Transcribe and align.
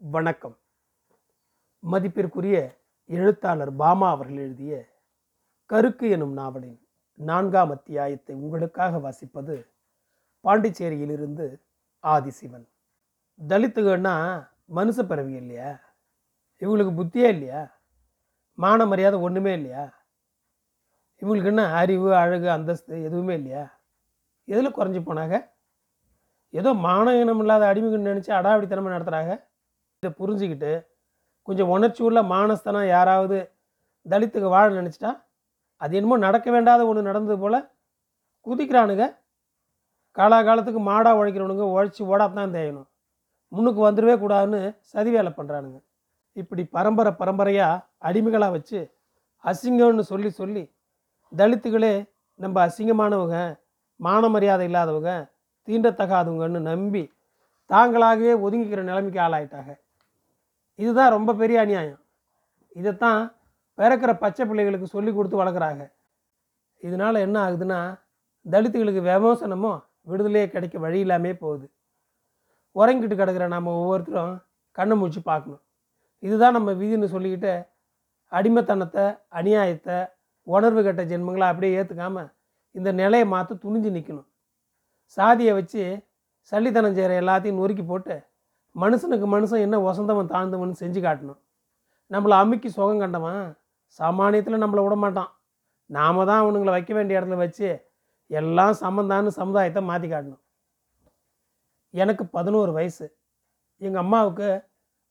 வணக்கம். 0.00 0.58
மதிப்பிற்குரிய 1.80 2.78
எழுத்தாளர் 3.06 3.76
பாமா 3.76 4.10
அவர்கள் 4.10 4.36
எழுதிய 4.36 4.88
கருக்கு 5.66 6.08
எனும் 6.10 6.32
நாவலின் 6.32 6.86
நான்காம் 7.14 7.70
அத்தியாயத்தை 7.70 8.36
உங்களுக்காக 8.36 8.98
வாசிப்பது 8.98 9.66
பாண்டிச்சேரியிலிருந்து 10.44 11.62
ஆதிசிவன். 12.02 12.68
தலித்துகன்னா 13.48 14.46
மனுஷ 14.74 15.02
பிறவி 15.02 15.32
இல்லையா? 15.32 15.78
இவங்களுக்கு 16.60 16.94
புத்தியே 17.02 17.28
இல்லையா? 17.28 17.78
மான 18.54 18.86
மரியாதை 18.86 19.20
ஒன்றுமே 19.20 19.52
இல்லையா? 19.52 20.06
இவங்களுக்கு 21.20 21.44
என்ன 21.44 21.74
அறிவு 21.74 22.14
அழகு 22.14 22.50
அந்தஸ்து 22.50 23.02
எதுவுமே 23.02 23.34
இல்லையா? 23.34 23.80
எதில் 24.44 24.76
குறைஞ்சி 24.76 25.02
போனாங்க? 25.02 25.50
ஏதோ 26.50 26.74
மான 26.74 27.20
இனம் 27.20 27.38
இல்லாத 27.38 27.74
அடிமைகள் 27.74 28.08
நினச்சி 28.12 28.30
அடாவடித்தனமாக 28.30 28.96
நடத்துகிறாங்க 28.96 29.46
இதை 30.02 30.10
புரிஞ்சுக்கிட்டு 30.18 30.72
கொஞ்சம் 31.48 31.70
உணர்ச்சி 31.74 32.00
உள்ள 32.08 32.18
மானஸ்தனம் 32.32 32.90
யாராவது 32.96 33.38
தலித்துக்கு 34.06 34.48
வாழ 34.52 34.66
நினச்சிட்டா 34.80 35.10
அது 35.80 35.96
என்னமோ 35.98 36.16
நடக்க 36.26 36.48
வேண்டாத 36.54 36.80
ஒன்று 36.90 37.02
நடந்தது 37.08 37.36
போல் 37.42 37.58
குதிக்கிறானுங்க. 38.46 39.04
காலாகாலத்துக்கு 40.16 40.80
மாடாக 40.90 41.18
உழைக்கிறவனுங்க 41.20 41.66
உழைச்சி 41.74 42.02
ஓடாத்தான் 42.10 42.54
தேயணும். 42.56 42.86
முன்னுக்கு 43.52 43.80
வந்துடவே 43.86 44.14
கூடாதுன்னு 44.22 44.60
சதி 44.92 45.10
வேலை 45.16 45.32
பண்ணுறானுங்க 45.38 45.78
இப்படி 46.36 46.62
பரம்பரை 46.76 47.12
பரம்பரையாக 47.20 47.82
அடிமைகளாக 48.08 48.54
வச்சு 48.56 48.80
அசிங்கம்னு 49.44 50.04
சொல்லி 50.12 50.30
சொல்லி 50.40 50.64
தலித்துகளே 51.32 51.92
நம்ம 52.40 52.56
அசிங்கமானவங்க 52.66 53.38
மான 54.00 54.28
மரியாதை 54.34 54.64
இல்லாதவங்க 54.70 55.12
தீண்டத்தகாதவங்கன்னு 55.68 56.62
நம்பி 56.70 57.04
தாங்களாகவே 57.70 58.34
ஒதுங்கிக்கிற 58.44 58.82
நிலைமைக்கு 58.90 59.20
ஆளாயிட்டாங்க. 59.26 59.72
இதுதான் 60.78 61.14
ரொம்ப 61.16 61.30
பெரிய 61.40 61.58
அநியாயம். 61.64 62.00
இதைத்தான் 62.76 63.20
பிறக்கிற 63.78 64.10
பச்சை 64.22 64.44
பிள்ளைகளுக்கு 64.46 64.88
சொல்லி 64.94 65.10
கொடுத்து 65.12 65.40
வளர்க்குறாங்க. 65.40 65.82
இதனால் 66.82 67.24
என்ன 67.26 67.36
ஆகுதுன்னா 67.46 67.80
தலித்துகளுக்கு 68.46 69.02
விமோசனமோ 69.08 69.72
விடுதலையே 70.10 70.46
கிடைக்க 70.50 70.76
வழி 70.84 70.98
இல்லாமே 71.04 71.32
போகுது. 71.42 71.66
உறங்கிட்டு 72.76 73.16
கிடக்கிற 73.16 73.46
நம்ம 73.56 73.72
ஒவ்வொருத்தரும் 73.80 74.34
கண்ணை 74.78 74.94
மூச்சு 75.00 75.20
பார்க்கணும். 75.30 75.62
இதுதான் 76.22 76.56
நம்ம 76.56 76.70
விதின்னு 76.80 77.08
சொல்லிக்கிட்டு 77.14 77.52
அடிமைத்தனத்தை 78.32 79.04
அநியாயத்தை 79.38 79.98
உணர்வு 80.46 80.80
கட்ட 80.82 81.02
ஜென்மங்களை 81.10 81.46
அப்படியே 81.52 81.76
ஏற்றுக்காமல் 81.80 82.28
இந்த 82.74 82.90
நிலையை 83.00 83.26
மாற்ற 83.34 83.52
துணிஞ்சு 83.64 83.90
நிற்கணும் 83.96 84.28
சாதியை 85.16 85.52
வச்சு 85.58 85.82
சல்லித்தனம் 86.52 86.96
செய்கிற 86.96 87.14
எல்லாத்தையும் 87.22 87.60
நொறுக்கி 87.60 87.84
போட்டு 87.86 88.16
மனுஷனுக்கு 88.82 89.26
மனுஷன் 89.34 89.64
என்ன 89.66 89.76
வசந்தவன் 89.88 90.32
தாழ்ந்தவன் 90.32 90.80
செஞ்சு 90.82 91.00
காட்டணும். 91.04 91.40
நம்மளை 92.10 92.34
அமுக்கி 92.42 92.68
சுகம் 92.76 93.02
கண்டவன் 93.02 93.42
சாமானியத்தில் 93.98 94.62
நம்மளை 94.64 94.82
விட 94.84 94.96
மாட்டான். 95.04 95.30
நாம 95.90 96.24
தான் 96.30 96.42
அவனுங்களை 96.42 96.72
வைக்க 96.76 96.92
வேண்டிய 96.96 97.18
இடத்துல 97.18 97.38
வச்சு 97.44 97.68
எல்லாம் 98.30 98.74
சமந்தான்னு 98.82 99.30
சமுதாயத்தை 99.40 99.82
மாற்றி 99.90 100.08
காட்டணும். 100.08 100.42
எனக்கு 101.94 102.24
பதினோரு 102.36 102.72
வயசு. 102.78 103.06
எங்கள் 103.86 104.02
அம்மாவுக்கு 104.04 104.48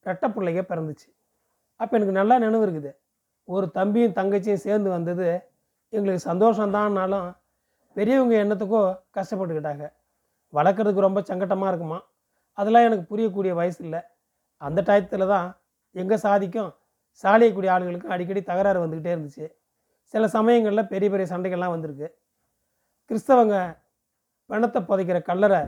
ரெட்டை 0.06 0.28
பிள்ளைங்க 0.36 0.64
பிறந்துச்சு. 0.72 1.08
அப்போ 1.80 1.94
எனக்கு 1.98 2.18
நல்லா 2.20 2.36
நினைவு 2.44 2.66
இருக்குது. 2.68 2.92
ஒரு 3.48 3.66
தம்பியும் 3.78 4.16
தங்கச்சியும் 4.20 4.64
சேர்ந்து 4.68 4.90
வந்தது 4.96 5.28
எங்களுக்கு 5.94 6.24
சந்தோஷம்தான்னாலும் 6.30 7.28
பெரியவங்க 7.96 8.36
என்னத்துக்கோ 8.44 8.82
கஷ்டப்பட்டுக்கிட்டாங்க. 9.18 9.86
வளர்க்குறதுக்கு 10.54 11.08
ரொம்ப 11.08 11.20
சங்கட்டமாக 11.30 11.72
இருக்குமா 11.72 12.00
அதெல்லாம் 12.58 12.88
எனக்கு 12.90 13.06
புரியக்கூடிய 13.12 13.54
வயசு 13.54 13.80
இல்லை. 13.86 14.02
அந்த 14.62 14.80
டயத்தில் 14.88 15.28
தான் 15.28 15.48
எங்கள் 15.92 16.24
சாதிக்கும் 16.26 16.72
சாலியக்கூடிய 17.24 17.70
ஆளுகளுக்கும் 17.76 18.14
அடிக்கடி 18.16 18.42
தகராறு 18.50 18.80
வந்துக்கிட்டே 18.84 19.14
இருந்துச்சு. 19.16 19.46
சில 20.14 20.28
சமயங்களில் 20.28 20.90
பெரிய 20.94 21.08
பெரிய 21.14 21.28
சண்டைகள்லாம் 21.34 21.74
வந்திருக்கு. 21.76 22.08
கிறிஸ்தவங்க 23.10 23.58
பிணத்தை 24.50 24.82
புதைக்கிற 24.90 25.18
கல்லறை 25.30 25.62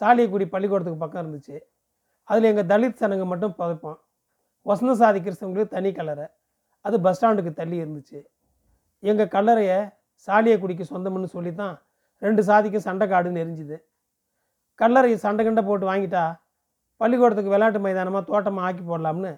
சாலியக்குடி 0.00 0.46
பள்ளிக்கூடத்துக்கு 0.54 1.02
பக்கம் 1.02 1.22
இருந்துச்சு. 1.22 1.56
அதில் 2.28 2.48
எங்கள் 2.50 2.68
தலித் 2.72 3.00
சனங்க 3.02 3.24
மட்டும் 3.24 3.54
புதைப்போம். 3.58 3.98
வசந்த 4.66 4.94
சாதி 4.94 5.18
கிறிஸ்தவங்களுக்கு 5.20 5.74
தனி 5.76 5.90
கல்லறை. 5.92 6.26
அது 6.84 6.96
பஸ் 7.04 7.18
ஸ்டாண்டுக்கு 7.18 7.52
தள்ளி 7.52 7.76
இருந்துச்சு. 7.82 8.18
எங்கள் 9.02 9.32
கல்லறையை 9.36 9.78
சாலியக்குடிக்கு 10.28 10.84
சொந்தம்னு 10.92 11.30
சொல்லி 11.36 11.52
தான் 11.54 11.76
ரெண்டு 12.22 12.42
சாதிக்கும் 12.42 12.86
சண்டை 12.88 13.06
காடுன்னு 13.08 13.42
எரிஞ்சுது. 13.44 13.76
கல்லறை 14.80 15.10
சண்டை 15.24 15.42
கண்டை 15.44 15.62
போட்டு 15.68 15.86
வாங்கிட்டா 15.90 16.24
பள்ளிக்கூடத்துக்கு 17.00 17.52
விளையாட்டு 17.54 17.80
மைதானமாக 17.84 18.22
தோட்டமாக 18.30 18.66
ஆக்கி 18.68 18.82
போடலாம்னு 18.90 19.32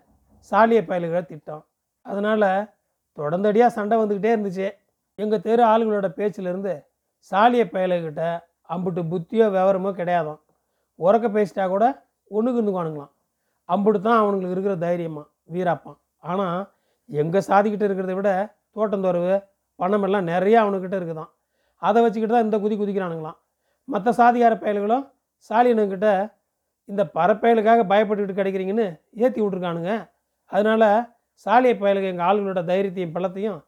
சாலிய 0.52 0.80
பயலுகளை 0.90 1.22
திட்டம். 1.24 1.62
அதனால் 2.06 2.48
தொடர்ந்தடியாக 3.18 3.74
சண்டை 3.76 3.96
வந்துக்கிட்டே 4.00 4.32
இருந்துச்சு. 4.34 4.68
எங்கள் 5.18 5.44
தெரு 5.46 5.62
ஆளுங்களோட 5.72 6.08
பேச்சிலேருந்து 6.18 6.74
சாலிய 7.32 7.64
பயலுக்கிட்ட 7.74 8.22
அம்புட்டு 8.70 9.02
புத்தியோ 9.12 9.46
விவரமோ 9.56 9.90
கிடையாதும். 10.00 10.40
உறக்க 10.98 11.26
பேசிட்டா 11.36 11.64
கூட 11.74 11.84
ஒன்றுக்கு 12.30 12.58
இருந்துக்குவானுங்களாம் 12.58 13.12
அம்புட்டு 13.68 14.00
தான் 14.06 14.20
அவனுங்களுக்கு 14.22 14.56
இருக்கிற 14.56 14.74
தைரியமாக 14.86 15.26
வீராப்பான் 15.54 15.98
ஆனால் 16.30 16.60
எங்கள் 17.08 17.46
சாதிக்கிட்ட 17.50 17.84
இருக்கிறத 17.88 18.14
விட 18.18 18.30
தோட்டந்தோறவு 18.76 19.34
பணம் 19.80 20.04
எல்லாம் 20.06 20.28
நிறையா 20.32 20.58
அவனுக்கிட்ட 20.64 20.96
இருக்குதான் 21.00 21.30
அதை 21.82 22.00
வச்சுக்கிட்டு 22.04 22.34
தான் 22.34 22.46
இந்த 22.46 22.58
குதி 22.64 22.74
குதிக்கிறானுங்களாம். 22.76 23.38
மற்ற 23.88 24.08
சாதிகார 24.20 24.54
பயல்களும் 24.64 25.04
ஸ்டாலினுங்கிட்ட 25.44 26.08
இந்த 26.88 27.02
பறப்பயலுக்காக 27.16 27.80
பயப்பட்டுக்கிட்டு 27.92 28.38
கிடைக்கிறீங்கன்னு 28.38 28.86
ஏற்றி 29.22 29.40
விட்ருக்கானுங்க 29.42 29.92
அதனால் 30.52 30.88
சாலிய 31.46 31.74
பயலுக்கு 31.82 32.10
எங்கள் 32.12 32.26
ஆளுங்களோட 32.28 32.60
தைரியத்தையும் 32.70 33.14
பலத்தையும் 33.16 33.60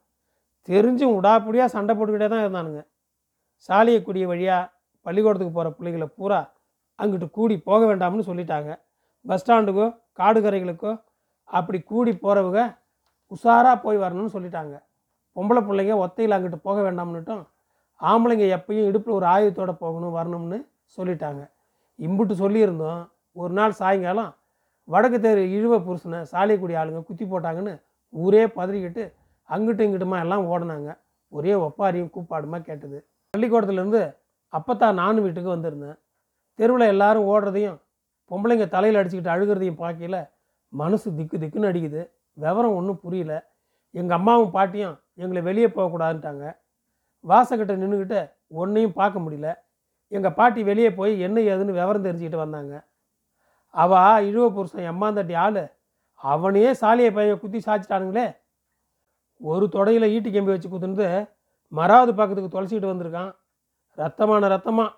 தெரிஞ்சும் 0.69 1.15
உடாப்படியாக 1.19 1.75
சண்டை 1.75 1.93
போட்டுக்கிட்டே 1.95 2.29
தான் 2.33 2.45
இருந்தானுங்க. 2.45 2.81
சாலியக்குடிய 3.67 4.25
வழியாக 4.33 4.71
பள்ளிக்கூடத்துக்கு 5.07 5.55
போகிற 5.57 5.71
பிள்ளைகளை 5.79 6.09
பூரா 6.19 6.41
அங்கிட்டு 6.99 7.27
கூடி 7.39 7.55
போக 7.69 7.81
வேண்டாம்னு 7.91 8.29
சொல்லிட்டாங்க. 8.31 8.71
பஸ் 9.25 9.43
ஸ்டாண்டுக்கோ 9.43 9.87
காடு 10.19 10.41
கரைகளுக்கோ 10.45 10.93
அப்படி 11.51 11.79
கூடி 11.91 12.13
போகிறவங்க 12.25 12.61
உஷாராக 13.35 13.77
போய் 13.85 13.99
வரணும்னு 14.05 14.35
சொல்லிட்டாங்க. 14.37 14.75
பொம்பளை 15.37 15.61
பிள்ளைங்க 15.69 15.95
ஒத்தையில் 16.05 16.37
அங்கிட்டு 16.37 16.61
போக 16.69 16.79
வேண்டாம்னுட்டும் 16.87 17.43
ஆம்பளைங்க 18.01 18.47
எப்பயும் 18.57 18.89
இடுப்பில் 18.91 19.17
ஒரு 19.19 19.27
ஆயுதத்தோடு 19.35 19.75
போகணும் 19.85 20.17
வரணும்னு 20.19 20.59
சொல்லிட்டாங்க. 20.97 21.43
இம்புட்டு 21.99 22.35
சொல்லியிருந்தோம் 22.43 23.11
ஒரு 23.33 23.53
நாள் 23.53 23.73
சாயங்காலம் 23.73 24.37
வடக்கு 24.85 25.21
தெரு 25.21 25.51
இழுவ 25.51 25.79
புருஷனை 25.79 26.25
சாலைக்குடி 26.33 26.75
ஆளுங்க 26.81 27.03
குத்தி 27.03 27.25
போட்டாங்கன்னு 27.25 27.83
ஊரே 28.09 28.47
பதறிக்கிட்டு 28.47 29.13
அங்கிட்டும் 29.49 29.87
இங்கிட்டுமா 29.87 30.19
எல்லாம் 30.21 30.49
ஓடினாங்க. 30.51 30.99
ஒரே 31.29 31.55
ஒப்பாரியும் 31.55 32.11
கூப்பாடுமா 32.17 32.61
கேட்டது. 32.61 33.07
பள்ளிக்கூடத்துலேருந்து 33.37 34.17
அப்பத்தான் 34.53 34.95
நானும் 34.95 35.23
வீட்டுக்கு 35.23 35.55
வந்திருந்தேன். 35.57 35.99
தெருவில் 36.55 36.87
எல்லாரும் 36.87 37.27
ஓடுறதையும் 37.27 37.79
பொம்பளைங்க 38.31 38.69
தலையில் 38.69 39.01
அடிச்சுக்கிட்டு 39.01 39.35
அழுகிறதையும் 39.35 39.81
பார்க்கல 39.85 40.31
மனசு 40.69 41.15
திக்கு 41.15 41.39
திக்குன்னு 41.39 41.71
அடிக்குது. 41.71 42.11
விவரம் 42.33 42.75
ஒன்றும் 42.75 43.01
புரியல. 43.01 43.53
எங்கள் 43.91 44.17
அம்மாவும் 44.17 44.51
பாட்டியும் 44.51 45.03
எங்களை 45.15 45.43
வெளியே 45.43 45.67
போகக்கூடாதுன்ட்டாங்க. 45.67 46.57
வாசக்கிட்ட 47.25 47.75
நின்றுக்கிட்டு 47.83 48.31
ஒன்றையும் 48.49 48.93
பார்க்க 48.93 49.21
முடியல. 49.21 49.51
எங்கள் 50.09 50.33
பாட்டி 50.33 50.63
வெளியே 50.63 50.93
போய் 50.93 51.21
என்ன 51.21 51.41
ஏதுன்னு 51.41 51.79
விவரம் 51.79 52.05
தெரிஞ்சுக்கிட்டு 52.05 52.37
வந்தாங்க. 52.37 52.87
அவள் 53.69 54.27
இழுவ 54.27 54.51
புருஷன் 54.51 54.95
எம்மாந்தட்டி 54.95 55.37
ஆள். 55.37 55.73
அவனையே 56.15 56.71
சாலியை 56.71 57.13
பையன் 57.15 57.41
குத்தி 57.41 57.59
சாய்ச்சிட்டானுங்களே. 57.59 58.37
ஒரு 59.39 59.69
தொடையில் 59.73 60.09
ஈட்டி 60.09 60.31
கம்பி 60.31 60.51
வச்சு 60.51 60.69
குத்துனது 60.69 61.29
மறாவது 61.73 62.13
பக்கத்துக்கு 62.15 62.61
தொலைச்சிக்கிட்டு 62.61 62.93
வந்திருக்கான். 62.93 63.35
ரத்தமான 63.91 64.49
ரத்தமாக 64.49 64.95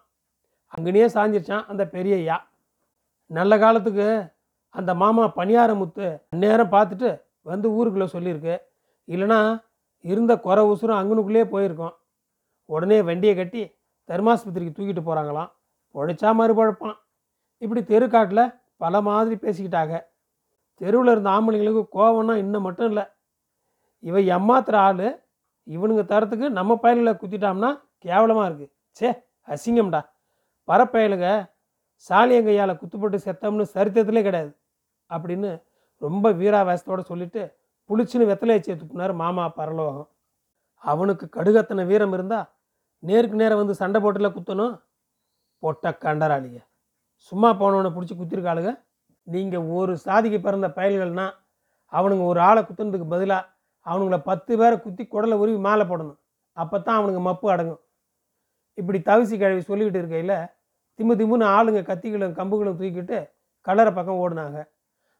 அங்கனையே 0.69 1.07
சாஞ்சிருச்சான் 1.07 1.67
அந்த 1.67 1.89
பெரியய்யா. 1.93 2.37
நல்ல 3.27 3.59
காலத்துக்கு 3.59 4.27
அந்த 4.69 4.95
மாமா 4.95 5.33
பணியார 5.37 5.77
முத்து 5.77 6.27
நேரம் 6.31 6.71
பார்த்துட்டு 6.71 7.23
வந்து 7.43 7.71
ஊருக்குள்ளே 7.71 8.09
சொல்லியிருக்கு. 8.13 8.59
இல்லைனா 9.09 9.65
இருந்த 10.01 10.39
குறை 10.39 10.65
உசுரம் 10.65 11.01
அங்கனுக்குள்ளேயே 11.01 11.47
போயிருக்கோம். 11.55 11.95
உடனே 12.65 13.03
வண்டியை 13.03 13.37
கட்டி 13.37 13.76
தர்மாஸ்பத்திரிக்கு 14.09 14.77
தூக்கிட்டு 14.77 15.03
போகிறாங்களாம் 15.09 15.51
பொழைச்சா 15.95 16.31
மறுபழப்பான் 16.41 16.97
இப்படி 17.63 17.81
தெருக்காட்டில் 17.83 18.45
பல 18.77 19.01
மாதிரி 19.01 19.37
பேசிக்கிட்டாங்க. 19.45 19.95
தெருவில் 20.81 21.11
இருந்த 21.11 21.31
ஆம்பளைங்களுக்கு 21.31 21.83
கோவம்னா 21.99 22.35
இன்னும் 22.37 22.67
மட்டும் 22.67 22.89
இல்லை. 22.91 23.05
இவ 23.99 24.19
ஏமாத்துற 24.37 24.77
ஆள் 24.89 25.07
இவனுங்க 25.67 26.03
தரத்துக்கு 26.11 26.49
நம்ம 26.59 26.73
பயல்களை 26.83 27.13
குத்திட்டோம்னா 27.21 27.71
கேவலமாக 28.05 28.49
இருக்குது 28.49 28.73
சே 28.99 29.09
அசிங்கம்டா. 29.53 30.01
பரப்பயலுங்க 30.69 31.29
சாலியங்கையால் 32.09 32.79
குத்துப்பட்டு 32.81 33.19
செத்தம்னு 33.27 33.67
சரித்திரத்திலே 33.75 34.23
கிடையாது. 34.23 34.53
அப்படின்னு 35.11 35.51
ரொம்ப 36.03 36.33
வீராவேசத்தோடு 36.41 37.03
சொல்லிட்டு 37.11 37.43
புளிச்சுன்னு 37.91 38.29
வெத்தலையை 38.31 38.61
சேர்த்துப்புனார் 38.67 39.15
மாமா 39.15 39.45
பரலோகம். 39.49 40.09
அவனுக்கு 40.85 41.27
கடுகத்தனை 41.37 41.83
வீரம் 41.87 42.13
இருந்தால் 42.13 42.47
நேருக்கு 43.03 43.41
நேரம் 43.41 43.61
வந்து 43.63 43.75
சண்டை 43.81 43.99
போட்டில் 44.05 44.35
குத்தணும். 44.37 44.75
போட்ட 45.63 45.91
கண்டராளிங்க 46.05 46.61
சும்மா 47.29 47.49
போனவனை 47.61 47.91
பிடிச்சி 47.93 48.15
குத்திருக்காளுங்க 48.17 48.73
நீங்கள் 49.29 49.69
ஒரு 49.77 49.93
சாதிக்கு 50.07 50.39
பிறந்த 50.47 50.69
பயல்கள்னா 50.79 51.27
அவனுங்க 51.93 52.25
ஒரு 52.33 52.41
ஆளை 52.49 52.61
குத்துனதுக்கு 52.69 53.07
பதிலாக 53.15 53.49
அவனுங்கள 53.87 54.17
பத்து 54.29 54.53
பேரை 54.61 54.77
குத்தி 54.85 55.03
குடலை 55.05 55.37
உருவி 55.43 55.59
மாலை 55.67 55.85
போடணும். 55.91 56.19
அப்போ 56.57 56.77
தான் 56.87 56.99
அவனுங்க 56.99 57.21
மப்பு 57.29 57.47
அடங்கும். 57.55 57.81
இப்படி 58.81 58.99
தவிசி 59.09 59.37
கழுவி 59.43 59.63
சொல்லிக்கிட்டு 59.69 60.01
இருக்கையில் 60.03 60.37
திம்மு 60.99 61.15
திம்முன்னு 61.21 61.47
ஆளுங்க 61.57 61.81
கத்திகளும் 61.91 62.37
கம்புகளும் 62.39 62.79
தூக்கிட்டு 62.81 63.19
கலரை 63.67 63.93
பக்கம் 63.99 64.21
ஓடுனாங்க. 64.25 64.59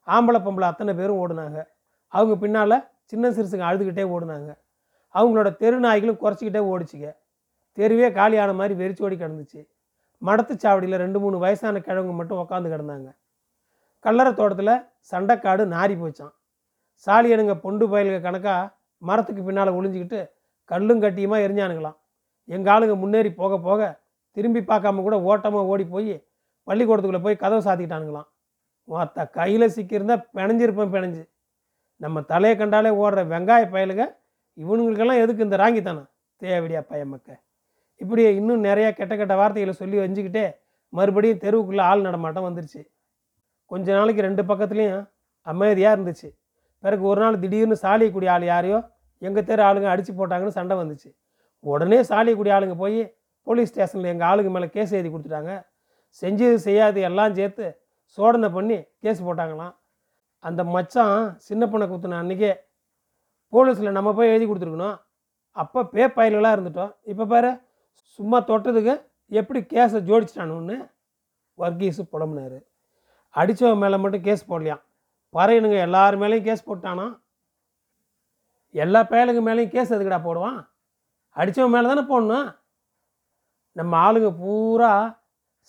ஆம்பளை 0.09 0.41
பொம்பளை 0.47 0.67
அத்தனை 0.73 0.93
பேரும் 1.01 1.21
ஓடுனாங்க. 1.23 1.59
அவங்க 2.13 2.35
பின்னால் 2.43 2.77
சின்ன 3.11 3.31
சிறுசுங்க 3.37 3.67
அழுதுகிட்டே 3.69 4.05
ஓடுனாங்க. 4.15 4.51
அவங்களோட 5.15 5.49
தெரு 5.63 5.79
நாய்களும் 5.87 6.21
குறைச்சிக்கிட்டே 6.23 6.63
ஓடிச்சுங்க. 6.73 7.09
தெருவே 7.77 8.09
காலியான 8.19 8.51
மாதிரி 8.59 8.75
வெறிச்சு 8.83 9.05
ஓடி 9.07 9.17
கிடந்துச்சு. 9.17 9.61
மடத்துச்சாவடியில் 10.27 11.03
ரெண்டு 11.05 11.19
மூணு 11.23 11.37
வயசான 11.45 11.81
கிழங்கு 11.89 12.13
மட்டும் 12.19 12.41
உக்காந்து 12.43 12.69
கிடந்தாங்க. 12.75 13.09
கல்லறை 14.05 14.31
தோட்டத்தில் 14.39 14.75
சண்டைக்காடு 15.11 15.63
நாரி 15.75 15.95
போச்சான் 16.03 16.33
சாலியனுங்க 17.07 17.55
பொண்டு 17.65 17.85
பயலுங்க 17.93 18.21
கணக்காக 18.27 18.63
மரத்துக்கு 19.03 19.43
பின்னால் 19.49 19.77
ஒளிஞ்சிக்கிட்டு 19.79 20.21
கல்லும் 20.71 21.03
கட்டியுமா 21.05 21.37
எரிஞ்சானுங்களாம். 21.47 21.99
எங்கள் 22.55 22.73
ஆளுங்க 22.75 22.95
முன்னேறி 23.03 23.31
போக 23.41 23.59
போக 23.67 23.81
திரும்பி 24.37 24.61
பார்க்காம 24.71 25.03
கூட 25.07 25.17
ஓட்டமாக 25.31 25.71
ஓடி 25.73 25.85
போய் 25.95 26.15
பள்ளிக்கூடத்துக்குள்ளே 26.69 27.25
போய் 27.27 27.43
கதவை 27.43 27.61
சாத்திக்கிட்டானுங்களாம். 27.67 28.29
மற்ற 28.89 29.25
கையில் 29.39 29.75
சிக்கியிருந்தா 29.77 30.17
பிணைஞ்சிருப்பேன் 30.37 30.93
பிணைஞ்சு. 30.95 31.23
நம்ம 32.05 32.23
தலையை 32.33 32.55
கண்டாலே 32.57 32.91
ஓடுற 33.03 33.21
வெங்காய 33.33 33.65
பயலுங்க 33.75 34.05
இவனுங்களுக்கெல்லாம் 34.63 35.23
எதுக்கு 35.25 35.47
இந்த 35.47 35.57
ராங்கித்தானே 35.63 36.03
தேவடியா 36.43 36.81
பயமக்க. 36.93 37.29
இப்படி 38.03 38.23
இன்னும் 38.41 38.65
நிறையா 38.69 38.89
கெட்ட 38.99 39.15
கெட்ட 39.21 39.35
வார்த்தைகளை 39.41 39.75
சொல்லி 39.83 39.97
வஞ்சிக்கிட்டே 40.03 40.47
மறுபடியும் 40.93 41.43
தெருவுக்குள்ளே 41.45 41.85
ஆள் 41.91 42.07
நடமாட்டம் 42.07 42.47
வந்துருச்சு. 42.49 42.83
கொஞ்ச 43.71 43.87
நாளைக்கு 43.99 44.27
ரெண்டு 44.27 44.43
பக்கத்துலேயும் 44.51 45.05
அமைதியாக 45.47 45.97
இருந்துச்சு. 45.97 46.29
பிறகு 46.85 47.03
ஒரு 47.11 47.21
நாள் 47.25 47.41
திடீர்னு 47.43 47.77
சாலியக்கூடிய 47.85 48.31
ஆள் 48.35 48.45
யாரையோ 48.53 48.79
எங்கள் 49.27 49.47
தெரு 49.49 49.63
ஆளுங்க 49.69 49.89
அடித்து 49.93 50.13
போட்டாங்கன்னு 50.19 50.59
சண்டை 50.59 50.75
வந்துச்சு. 50.81 51.09
உடனே 51.65 51.99
சாலியக்கூடிய 52.11 52.55
ஆளுங்க 52.57 52.77
போய் 52.83 53.01
போலீஸ் 53.47 53.71
ஸ்டேஷனில் 53.73 54.13
எங்கள் 54.13 54.29
ஆளுங்க 54.31 54.51
மேலே 54.57 54.69
கேஸ் 54.77 54.95
எழுதி 54.99 55.11
கொடுத்துட்டாங்க. 55.11 55.53
செஞ்சது 56.23 56.59
செய்யாது 56.67 57.01
எல்லாம் 57.09 57.35
சேர்த்து 57.39 57.67
சோதனை 58.19 58.49
பண்ணி 58.57 58.79
கேஸ் 59.05 59.21
போட்டாங்களாம். 59.29 59.75
அந்த 60.45 60.61
மச்சான் 60.75 61.21
சின்ன 61.49 61.63
பொண்ணை 61.73 61.87
குத்துன 61.89 62.19
அன்றைக்கே 62.23 62.53
போலீஸில் 63.53 63.97
நம்ம 63.99 64.11
போய் 64.19 64.33
எழுதி 64.35 64.47
கொடுத்துருக்கணும். 64.47 64.97
அப்போ 65.57 65.81
பே 65.95 66.05
பயல்களாக 66.17 66.57
இருந்துட்டோம். 66.57 66.93
இப்போ 67.13 67.25
பாரு 67.33 67.51
சும்மா 68.05 68.39
தொட்டதுக்கு 68.41 69.07
எப்படி 69.29 69.61
கேஸை 69.61 69.99
ஜோடிச்சிட்டானு 70.09 70.91
வர்கீஸு 71.59 72.03
புலம்புனார். 72.13 72.59
அடித்தவன் 73.35 73.79
மேலே 73.79 73.97
மட்டும் 73.97 74.23
கேஸ் 74.23 74.53
போடலையாம். 74.53 74.83
பறையனுங்க 75.33 75.77
எல்லார் 75.77 76.19
மேலேயும் 76.19 76.43
கேஸ் 76.43 76.71
போட்டானா? 76.71 77.21
எல்லா 78.71 79.03
பயலுங்க 79.03 79.41
மேலேயும் 79.49 79.69
கேஸ் 79.69 79.93
எதுக்கடா 79.93 80.21
போடுவான்? 80.29 80.69
அடித்தவன் 81.37 81.75
மேலே 81.75 81.87
தானே 81.87 82.01
போடணும். 82.01 82.57
நம்ம 83.73 84.13
ஆளுங்க 84.13 84.37
பூரா 84.39 85.23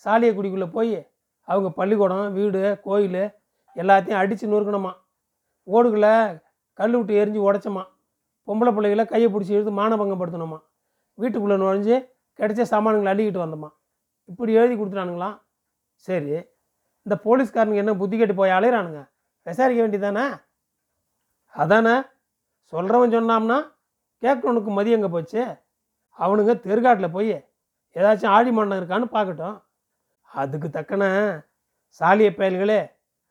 சாலியக்குடிக்குள்ளே 0.04 0.72
போய் 0.72 1.10
அவங்க 1.42 1.70
பள்ளிக்கூடம் 1.70 2.32
வீடு 2.32 2.78
கோயில் 2.82 3.34
எல்லாத்தையும் 3.76 4.20
அடித்து 4.20 4.48
நொறுக்கணுமா 4.48 4.92
ஓடுகளை 5.64 6.40
கல் 6.72 6.96
விட்டு 6.96 7.24
எரிஞ்சு 7.24 7.52
உடச்சோமா. 7.52 7.84
பொம்பளை 8.46 8.72
பிள்ளைகளை 8.74 9.04
கையை 9.04 9.32
பிடிச்சி 9.32 9.50
இழுத்து 9.50 9.72
மானபங்கப்படுத்தணுமா 9.72 10.58
வீட்டுக்குள்ளே 11.14 11.56
நுழைஞ்சு 11.56 12.16
கிடைச்ச 12.38 12.62
சாமான்களை 12.72 13.10
அள்ளிக்கிட்டு 13.12 13.44
வந்தோமா 13.44 13.70
இப்படி 14.30 14.52
எழுதி 14.60 14.74
கொடுத்துட்டானுங்களாம் 14.74 15.36
சரி. 16.06 16.32
இந்த 17.06 17.14
போலீஸ்காரனுக்கு 17.24 17.82
என்ன 17.82 17.92
புத்தி 18.00 18.16
கேட்டு 18.16 18.34
போய் 18.40 18.56
அலையிறானுங்க? 18.56 19.00
விசாரிக்க 19.46 19.80
வேண்டியதானே 19.82 20.24
அதானே? 21.54 21.94
சொல்கிறவன் 22.72 23.14
சொன்னாம்னா 23.16 23.58
கேட்குறவனுக்கு 24.22 24.70
மதியம் 24.78 24.98
எங்கே 24.98 25.10
போச்சு? 25.14 25.42
அவனுங்க 26.18 26.54
தெருக்காட்டில் 26.66 27.14
போய் 27.16 27.34
ஏதாச்சும் 27.96 28.34
ஆழி 28.36 28.50
மண்ணம் 28.56 28.78
இருக்கான்னு 28.80 29.08
பார்க்கட்டும். 29.16 29.56
அதுக்கு 30.30 30.68
தக்கன 30.76 31.04
சாலிய 32.00 32.30
பயல்களே 32.38 32.80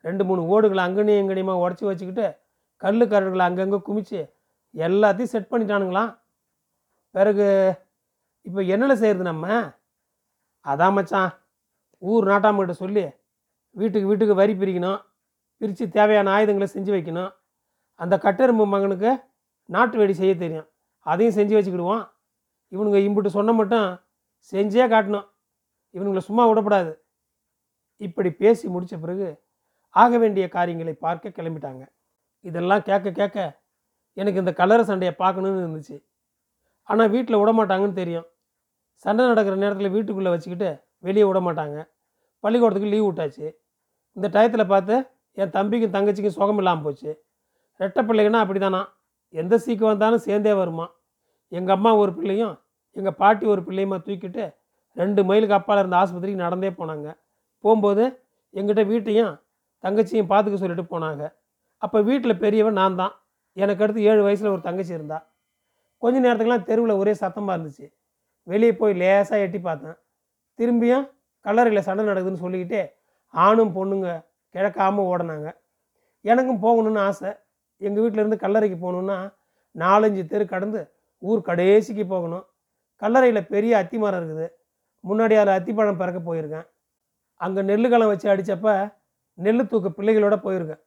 ரெண்டு 0.06 0.24
மூணு 0.28 0.42
ஓடுகளை 0.54 0.82
அங்கனையும் 0.88 1.22
எங்கனையுமா 1.24 1.56
உடச்சி 1.64 1.86
வச்சுக்கிட்டு 1.88 2.26
கல் 2.82 3.04
கரடுகளை 3.12 3.44
அங்கங்கே 3.50 3.80
குமிச்சு 3.88 4.20
எல்லாத்தையும் 4.74 5.34
செட் 5.34 5.52
பண்ணிட்டானுங்களாம். 5.52 6.12
பிறகு 7.16 7.48
இப்போ 8.48 8.62
என்னென்ன 8.74 8.94
செய்கிறது 8.96 9.26
நம்ம? 9.32 9.46
அதான் 10.66 10.96
மச்சான் 10.98 11.32
ஊர் 12.02 12.26
நாட்டாமக்கிட்ட 12.32 12.76
சொல்லி 12.84 13.04
வீட்டுக்கு 13.76 14.10
வீட்டுக்கு 14.10 14.36
வரி 14.42 14.54
பிரிக்கணும் 14.54 15.00
பிரித்து 15.62 15.86
தேவையான 15.96 16.32
ஆயுதங்களை 16.36 16.68
செஞ்சு 16.74 16.92
வைக்கணும். 16.96 17.32
அந்த 18.00 18.16
கட்டெரும்பு 18.26 18.66
மகனுக்கு 18.74 19.12
நாட்டு 19.70 19.96
வெடி 19.98 20.14
செய்ய 20.14 20.34
தெரியும். 20.36 20.68
அதையும் 21.06 21.38
செஞ்சு 21.38 21.56
வச்சுக்கிடுவோம். 21.58 22.04
இவனுங்க 22.74 23.00
இம்புட்டு 23.08 23.32
சொன்ன 23.38 23.54
மட்டும் 23.54 23.88
செஞ்சே 24.52 24.86
காட்டணும். 24.94 25.28
இவனுங்களை 25.96 26.24
சும்மா 26.30 26.44
விடப்படாது. 26.50 26.94
இப்படி 28.02 28.30
பேசி 28.42 28.66
முடித்த 28.68 28.96
பிறகு 28.98 29.28
ஆக 29.96 30.18
வேண்டிய 30.18 30.46
காரியங்களை 30.56 30.94
பார்க்க 31.06 31.36
கிளம்பிட்டாங்க. 31.38 31.84
இதெல்லாம் 32.46 32.84
கேட்க 32.90 33.12
கேட்க 33.12 33.38
எனக்கு 34.18 34.42
இந்த 34.44 34.54
கலர 34.54 34.82
சண்டையை 34.84 35.14
பார்க்கணுன்னு 35.20 35.64
இருந்துச்சு. 35.66 35.98
ஆனால் 36.90 37.10
வீட்டில் 37.10 37.40
விட 37.40 37.52
மாட்டாங்கன்னு 37.54 38.00
தெரியும். 38.02 38.28
சண்டை 39.06 39.24
நடக்கிற 39.32 39.56
நேரத்தில் 39.64 39.94
வீட்டுக்குள்ளே 39.96 40.32
வச்சுக்கிட்டு 40.34 40.70
வெளியே 41.08 41.26
விட 41.28 41.40
மாட்டாங்க. 41.48 41.78
பள்ளிக்கூடத்துக்கு 42.44 42.92
லீவ் 42.94 43.08
விட்டாச்சு. 43.08 43.48
இந்த 44.18 44.28
டயத்தில் 44.36 44.72
பார்த்து 44.74 44.96
என் 45.42 45.54
தம்பிக்கும் 45.58 45.96
தங்கச்சிக்கும் 45.96 46.38
சுகம் 46.38 46.60
இல்லாமல் 46.62 46.86
போச்சு. 46.86 47.12
ரெட்டை 47.80 48.02
பிள்ளைங்கன்னா 48.08 48.42
அப்படி 48.44 48.60
தானா 48.60 48.82
எந்த 49.34 49.56
சீக்கு 49.64 49.86
வந்தாலும் 49.92 50.24
சேர்ந்தே 50.28 50.54
வருமா? 50.62 50.86
எங்கள் 51.52 51.76
அம்மா 51.78 51.92
ஒரு 52.02 52.12
பிள்ளையும் 52.18 52.56
எங்கள் 52.96 53.18
பாட்டி 53.22 53.46
ஒரு 53.54 53.62
பிள்ளையுமா 53.68 53.98
தூக்கிட்டு 54.06 54.44
ரெண்டு 54.98 55.22
மைலுக்கு 55.30 55.58
அப்பால் 55.58 55.82
இருந்த 55.82 55.96
ஆஸ்பத்திரிக்கு 56.02 56.46
நடந்தே 56.46 56.72
போனாங்க. 56.80 57.08
போகும்போது 57.64 58.04
எங்கிட்ட 58.54 58.84
வீட்டையும் 58.92 59.34
தங்கச்சியும் 59.84 60.30
பார்த்துக்க 60.32 60.58
சொல்லிட்டு 60.64 60.86
போனாங்க. 60.94 61.24
அப்போ 61.82 61.98
வீட்டில் 62.10 62.42
பெரியவன் 62.44 62.80
நான் 62.82 63.00
தான் 63.02 63.14
எனக்கு 63.58 63.84
அடுத்து 63.84 64.08
ஏழு 64.10 64.22
வயசில் 64.28 64.54
ஒரு 64.56 64.62
தங்கச்சி 64.68 64.94
இருந்தா. 64.98 65.20
கொஞ்ச 66.04 66.16
நேரத்துக்குலாம் 66.26 66.68
தெருவில் 66.70 67.00
ஒரே 67.02 67.14
சத்தமாக 67.22 67.56
இருந்துச்சு. 67.56 67.88
வெளியே 68.52 68.74
போய் 68.82 68.94
லேசாக 69.02 69.46
எட்டி 69.46 69.60
பார்த்தேன். 69.68 69.98
திரும்பியும் 70.60 71.06
கல்லறையில் 71.46 71.88
சண்டை 71.88 72.04
நடக்குதுன்னு 72.10 72.44
சொல்லிக்கிட்டே 72.46 72.84
ஆணும் 73.34 73.74
பொண்ணுங்க 73.78 74.10
கிழக்காமல் 74.56 75.08
ஓடினாங்க. 75.12 75.48
எனக்கும் 76.26 76.62
போகணும்னு 76.66 77.02
ஆசை. 77.08 77.32
எங்கள் 77.82 78.04
வீட்டிலேருந்து 78.04 78.44
கல்லறைக்கு 78.44 78.78
போகணுன்னா 78.86 79.18
நாலஞ்சு 79.76 80.24
தெரு 80.32 80.46
கடந்து 80.54 80.80
ஊர் 81.24 81.42
கடைசிக்கு 81.50 82.06
போகணும். 82.14 82.46
கல்லறையில் 83.02 83.50
பெரிய 83.54 83.74
அத்தி 83.82 83.98
மரம் 84.04 84.20
இருக்குது. 84.22 84.48
முன்னாடி 85.04 85.36
அதில் 85.42 85.58
அத்திப்பழம் 85.58 86.00
பிறக்க 86.02 86.20
போயிருக்கேன். 86.30 86.68
அங்கே 87.42 87.62
நெல்லுக்களம் 87.70 88.12
வச்சு 88.12 88.28
அடித்தப்ப 88.34 88.70
நெல் 89.46 89.70
தூக்க 89.72 89.88
பிள்ளைகளோட 89.98 90.36
போயிருக்கேன். 90.46 90.82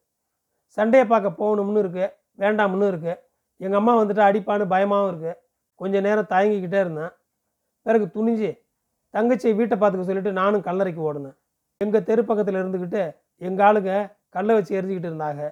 சண்டையை 0.76 1.04
பார்க்க 1.12 1.40
போகணும்னு 1.40 1.82
இருக்கு 1.84 2.06
வேண்டாம்னு 2.42 2.88
இருக்குது 2.92 3.20
எங்கள் 3.64 3.80
அம்மா 3.80 3.92
வந்துட்டு 4.00 4.22
அடிப்பான்னு 4.28 4.66
பயமாகவும் 4.74 5.10
இருக்குது 5.12 5.38
கொஞ்ச 5.80 6.00
நேரம் 6.06 6.30
தயங்கிக்கிட்டே 6.32 6.80
இருந்தேன். 6.84 7.12
பிறகு 7.86 8.06
துணிஞ்சு 8.16 8.50
தங்கச்சியை 9.14 9.54
வீட்டை 9.60 9.76
பார்த்துக்க 9.78 10.10
சொல்லிட்டு 10.10 10.32
நானும் 10.40 10.66
கல்லறைக்கு 10.68 11.00
ஓடினேன். 11.08 11.36
எங்கள் 11.84 12.06
தெரு 12.08 12.22
பக்கத்தில் 12.30 12.60
இருந்துக்கிட்டு 12.62 13.02
எங்கள் 13.46 13.66
ஆளுங்க 13.68 13.92
கல்லை 14.36 14.54
வச்சு 14.56 14.72
எரிஞ்சிக்கிட்டு 14.78 15.10
இருந்தாங்க. 15.12 15.42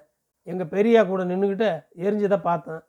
எங்கள் 0.51 0.71
பெரியா 0.73 1.01
கூட 1.07 1.21
நின்றுக்கிட்டு 1.31 1.69
எரிஞ்சதை 2.05 2.37
பார்த்தேன். 2.49 2.81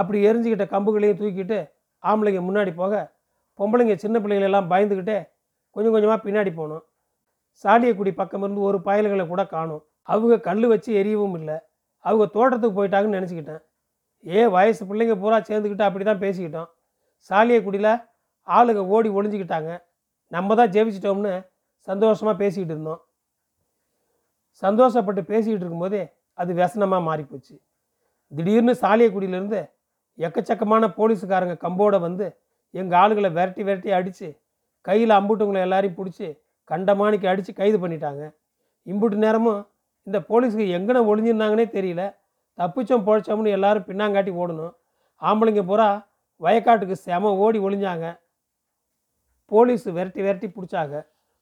அப்படி 0.00 0.18
எரிஞ்சுக்கிட்ட 0.28 0.66
கம்புகளையும் 0.74 1.20
தூக்கிட்டு 1.20 1.58
ஆம்பளைங்க 2.02 2.40
முன்னாடி 2.48 2.72
போக 2.80 2.94
பொம்பளைங்க 3.58 3.94
சின்ன 4.04 4.16
பிள்ளைங்களெல்லாம் 4.22 4.70
பயந்துக்கிட்டே 4.72 5.18
கொஞ்சம் 5.76 5.94
கொஞ்சமாக 5.94 6.20
பின்னாடி 6.26 6.50
போனோம். 6.60 6.84
சாலியக்குடி 7.64 8.12
பக்கம் 8.20 8.42
இருந்து 8.44 8.62
ஒரு 8.68 8.78
பயல்களை 8.86 9.24
கூட 9.32 9.42
காணும். 9.54 9.82
அவங்க 10.12 10.34
கல் 10.46 10.66
வச்சு 10.72 10.90
எரியவும் 11.00 11.36
இல்லை. 11.40 11.56
அவங்க 12.04 12.24
தோட்டத்துக்கு 12.36 12.78
போயிட்டாங்கன்னு 12.78 13.18
நினச்சிக்கிட்டேன். 13.18 13.62
ஏ 14.24 14.40
வயசு 14.56 14.82
பிள்ளைங்க 14.88 15.14
பூரா 15.22 15.38
சேர்ந்துக்கிட்டு 15.48 15.86
அப்படி 15.88 16.04
தான் 16.08 16.22
பேசிக்கிட்டோம். 16.24 16.68
சாலியக்குடியில் 17.30 17.92
ஆளுங்க 18.48 18.82
ஓடி 18.94 19.08
ஒளிஞ்சிக்கிட்டாங்க. 19.18 19.70
நம்ம 20.32 20.54
தான் 20.60 20.72
ஜெயிச்சிட்டோம்னு 20.74 21.32
சந்தோஷமாக 21.88 22.36
பேசிக்கிட்டு 22.42 22.74
இருந்தோம். 22.74 23.00
சந்தோஷப்பட்டு 24.62 25.22
பேசிக்கிட்டு 25.30 25.64
இருக்கும்போதே 25.64 26.02
அது 26.38 26.50
व्यசனமாக 26.60 27.02
மாறிப்போச்சு. 27.08 27.54
திடீர்னு 28.32 28.72
சாலியக்குடியிலேருந்து 28.82 29.60
எக்கச்சக்கமான 30.18 30.86
போலீஸுக்காரங்க 30.98 31.56
கம்போட 31.64 31.96
வந்து 32.06 32.26
எங்கள் 32.74 32.98
ஆளுகளை 33.02 33.30
விரட்டி 33.36 33.62
விரட்டி 33.68 33.90
அடித்து 33.98 34.28
கையில் 34.86 35.12
அம்புட்டுங்களை 35.18 35.60
எல்லாரையும் 35.66 35.98
பிடிச்சி 35.98 36.28
கண்டமானிக்கு 36.70 37.26
அடித்து 37.32 37.52
கைது 37.60 37.78
பண்ணிட்டாங்க. 37.82 38.22
இம்புட்டு 38.86 39.18
நேரமும் 39.24 39.60
இந்த 40.06 40.18
போலீஸுக்கு 40.30 40.66
எங்கன 40.76 41.02
ஒளிஞ்சிருந்தாங்கன்னே 41.10 41.66
தெரியல. 41.76 42.02
தப்பிச்சோம் 42.58 43.04
பொழைச்சோம்னு 43.06 43.54
எல்லாரும் 43.58 43.86
பின்னாங்காட்டி 43.88 44.32
ஓடணும். 44.42 44.74
ஆம்பளைங்க 45.22 45.62
பூரா 45.70 45.88
வயக்காட்டுக்கு 46.40 46.96
செம 47.06 47.32
ஓடி 47.44 47.58
ஒளிஞ்சாங்க. 47.66 48.06
போலீஸ் 49.52 49.84
விரட்டி 49.96 50.20
விரட்டி 50.26 50.48
பிடிச்சாங்க. 50.56 50.94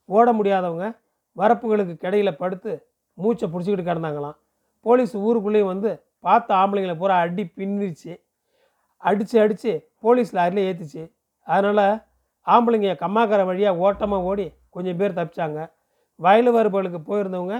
ஓட 0.08 0.28
முடியாதவங்க 0.38 0.86
வரப்புகளுக்கு 1.36 1.94
கிடையில 2.04 2.30
படுத்து 2.42 2.72
மூச்சை 3.18 3.46
பிடிச்சிக்கிட்டு 3.52 3.88
கிடந்தாங்களாம். 3.90 4.36
போலீஸ் 4.86 5.14
ஊருக்குள்ளேயும் 5.26 5.72
வந்து 5.72 5.90
பார்த்த 6.26 6.50
ஆம்பளைங்களை 6.60 6.96
பூரா 7.02 7.14
அடி 7.24 7.44
பின்னிருச்சு. 7.58 8.12
அடித்து 9.02 9.36
அடித்து 9.44 9.72
போலீஸ் 10.04 10.32
லாரியில் 10.38 10.66
ஏற்றிச்சு 10.68 11.02
அதனால் 11.46 11.84
ஆம்பளைங்க 12.46 12.90
கம்மாக்கரை 13.02 13.44
வழியாக 13.50 13.82
ஓட்டமாக 13.86 14.28
ஓடி 14.30 14.46
கொஞ்சம் 14.74 14.98
பேர் 15.00 15.16
தப்பிச்சாங்க. 15.18 15.60
வயலு 16.20 16.50
வரப்புகளுக்கு 16.56 17.00
போயிருந்தவங்க 17.08 17.56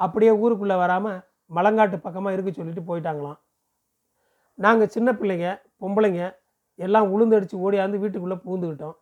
அப்படியே 0.00 0.32
ஊருக்குள்ளே 0.42 0.76
வராமல் 0.82 1.22
மலங்காட்டு 1.50 1.96
பக்கமாக 2.04 2.34
இருக்க 2.34 2.50
சொல்லிட்டு 2.58 2.82
போயிட்டாங்களாம். 2.88 3.38
நாங்கள் 4.58 4.92
சின்ன 4.94 5.08
பிள்ளைங்க 5.20 5.48
பொம்பளைங்க 5.82 6.22
எல்லாம் 6.78 7.10
உளுந்தடிச்சு 7.14 7.56
ஓடியாந்து 7.64 8.02
வீட்டுக்குள்ளே 8.02 8.38
பூந்துக்கிட்டோம் 8.46 8.96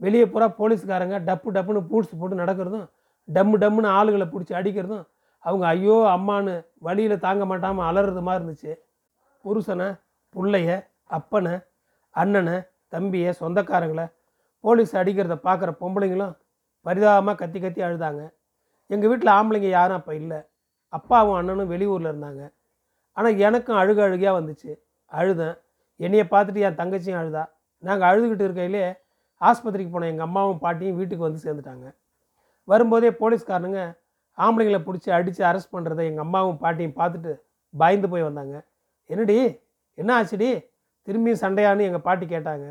வெளியே 0.00 0.26
பூரா 0.32 0.46
போலீஸ்காரங்க 0.58 1.16
டப்பு 1.28 1.48
டப்புன்னு 1.56 1.80
பூட்ஸ் 1.90 2.18
போட்டு 2.20 2.42
நடக்கிறதும் 2.42 2.86
டம்மு 3.28 3.56
டம்முன்னு 3.62 3.90
ஆளுகளை 3.98 4.26
பிடிச்சி 4.28 4.54
அடிக்கிறதும் 4.60 5.04
அவங்க 5.44 5.64
ஐயோ 5.74 5.96
அம்மான்னு 6.14 6.54
வழியில் 6.86 7.22
தாங்க 7.26 7.44
மாட்டாமல் 7.50 7.86
அலறது 7.88 8.22
மாதிரி 8.26 8.40
இருந்துச்சு. 8.40 8.72
புருஷனை 9.44 9.88
பிள்ளைய 10.34 10.70
அப்பனை 11.16 11.54
அண்ணனை 12.14 12.56
தம்பியை 12.94 13.30
சொந்தக்காரங்களை 13.40 14.06
போலீஸ் 14.64 14.92
அடிக்கிறத 15.00 15.36
பார்க்குற 15.46 15.70
பொம்பளைங்களும் 15.82 16.34
பரிதாபமாக 16.86 17.36
கத்தி 17.42 17.58
கத்தி 17.60 17.80
அழுதாங்க. 17.86 18.22
எங்கள் 18.90 19.10
வீட்டில் 19.10 19.32
ஆம்பளைங்க 19.36 19.68
யாரும் 19.78 19.98
அப்போ 20.00 20.12
இல்லை. 20.22 20.38
அப்பாவும் 20.92 21.38
அண்ணனும் 21.40 21.70
வெளியூரில் 21.72 22.10
இருந்தாங்க. 22.10 22.42
ஆனால் 23.16 23.38
எனக்கும் 23.46 23.78
அழுக 23.82 23.98
அழுகையாக 24.06 24.38
வந்துச்சு. 24.38 24.70
அழுதேன். 25.12 25.56
என்னையை 26.00 26.24
பார்த்துட்டு 26.34 26.64
என் 26.66 26.80
தங்கச்சியும் 26.82 27.20
அழுதா. 27.22 27.44
நாங்கள் 27.82 28.08
அழுதுகிட்டு 28.10 28.44
இருக்கையிலே 28.46 28.84
ஆஸ்பத்திரிக்கு 29.48 29.92
போன 29.94 30.08
எங்கள் 30.12 30.26
அம்மாவும் 30.28 30.58
பாட்டியும் 30.58 30.98
வீட்டுக்கு 31.00 31.26
வந்து 31.28 31.44
சேர்ந்துட்டாங்க. 31.44 31.86
வரும்போதே 32.64 33.10
போலீஸ்காரனுங்க 33.20 33.80
ஆம்பளைங்களை 34.38 34.80
பிடிச்சி 34.86 35.10
அடித்து 35.10 35.42
அரெஸ்ட் 35.50 35.74
பண்ணுறதை 35.76 36.02
எங்கள் 36.10 36.24
அம்மாவும் 36.26 36.60
பாட்டியும் 36.62 36.98
பார்த்துட்டு 37.00 37.32
பயந்து 37.74 38.08
போய் 38.08 38.22
வந்தாங்க. 38.22 38.56
என்னடி? 39.10 39.36
என்ன 39.94 40.10
ஆச்சுடி? 40.18 40.50
திரும்பியும் 41.06 41.42
சண்டையான்னு 41.42 41.86
எங்கள் 41.88 42.06
பாட்டி 42.08 42.26
கேட்டாங்க. 42.26 42.66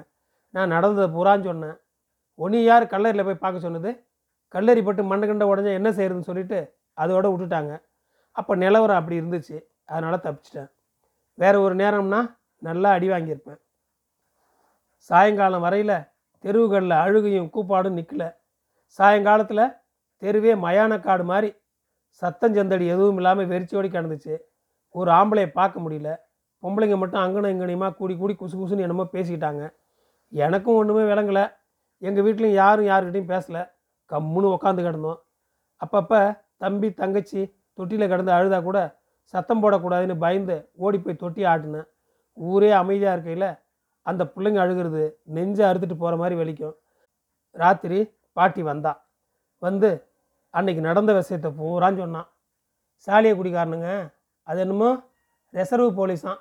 நான் 0.56 0.74
நடந்ததை 0.76 1.08
பூரான்னு 1.16 1.48
சொன்னேன். 1.50 1.78
ஒன்று 2.36 2.64
யார் 2.64 2.92
கல்லறையில் 2.94 3.28
போய் 3.28 3.44
பார்க்க 3.44 3.66
சொன்னது? 3.66 3.92
கல்லறி 4.54 4.82
பட்டு 4.84 5.04
மண்டை 5.04 5.26
கண்ட 5.28 5.46
உடஞ்சா 5.46 5.74
என்ன 5.80 5.90
செய்யறதுன்னு 5.90 6.30
சொல்லிட்டு 6.30 6.60
அதோட 6.98 7.26
விட்டுட்டாங்க. 7.32 7.74
அப்போ 8.32 8.56
நிலவரம் 8.56 9.00
அப்படி 9.00 9.20
இருந்துச்சு. 9.20 9.58
அதனால் 9.86 10.24
தப்பிச்சிட்டேன். 10.26 10.70
வேறு 11.34 11.58
ஒரு 11.62 11.76
நேரம்னா 11.76 12.22
நல்லா 12.58 12.90
அடி 12.92 13.08
வாங்கியிருப்பேன். 13.10 13.60
சாயங்காலம் 15.10 15.62
வரையில் 15.62 15.96
தெருவுகளில் 16.44 16.96
அழுகையும் 17.04 17.50
கூப்பாடும் 17.56 17.98
நிற்கல 18.00 18.24
சாயங்காலத்தில் 19.00 19.66
தெருவே 20.22 20.54
மயான 20.66 20.94
காடு 21.00 21.24
மாதிரி 21.32 21.50
சத்தம் 22.22 22.56
செந்தடி 22.56 22.86
எதுவும் 22.94 23.18
இல்லாமல் 23.20 23.50
வெறிச்சோடி 23.52 23.90
கிடந்துச்சு. 23.90 24.36
ஒரு 24.96 25.10
ஆம்பளையை 25.12 25.50
பார்க்க 25.60 25.84
முடியல. 25.84 26.12
பொம்பளைங்க 26.64 26.96
மட்டும் 27.02 27.22
அங்கனும் 27.24 27.52
இங்கனையுமா 27.54 27.90
கூடி 28.00 28.14
கூடி 28.18 28.34
குசு 28.40 28.56
குசுன்னு 28.60 28.86
என்னமோ 28.86 29.06
பேசிக்கிட்டாங்க. 29.14 29.64
எனக்கும் 30.34 30.78
ஒன்றுமே 30.80 31.04
விளங்கலை. 31.12 31.44
எங்கள் 32.02 32.26
வீட்லேயும் 32.26 32.60
யாரும் 32.62 32.90
யாருக்கிட்டையும் 32.92 33.32
பேசலை. 33.34 33.62
கம்முன்னு 34.12 34.54
உக்காந்து 34.56 34.82
கிடந்தோம். 34.88 35.20
அப்பப்போ 35.82 36.20
தம்பி 36.64 36.90
தங்கச்சி 37.02 37.42
தொட்டியில் 37.78 38.12
கிடந்து 38.12 38.32
அழுதா 38.38 38.60
கூட 38.64 38.80
சத்தம் 39.34 39.62
போடக்கூடாதுன்னு 39.64 40.16
பயந்து 40.24 40.56
ஓடி 40.86 40.98
போய் 41.00 41.22
தொட்டி 41.24 41.42
ஆட்டினேன். 41.52 41.88
ஊரே 42.38 42.72
அமைதியாக 42.82 43.16
இருக்கையில் 43.16 43.50
அந்த 44.10 44.24
பிள்ளைங்க 44.34 44.60
அழுகிறது 44.64 45.04
நெஞ்சை 45.36 45.64
அறுத்துட்டு 45.70 45.98
போகிற 46.02 46.16
மாதிரி 46.22 46.36
வலிக்கும். 46.42 46.76
ராத்திரி 47.62 48.00
பாட்டி 48.38 48.62
வந்தா. 48.70 48.94
வந்து 49.66 49.90
அன்னைக்கு 50.58 50.82
நடந்த 50.90 51.12
விஷயத்தை 51.20 51.50
பூரான்னு 51.60 52.02
சொன்னான் 52.04 52.30
சாலியை 53.08 53.34
குடிக்காரனுங்க 53.40 53.90
அது 54.48 54.60
என்னமோ 54.66 54.90
ரிசர்வ் 55.54 55.98
போலீஸாம் 56.00 56.40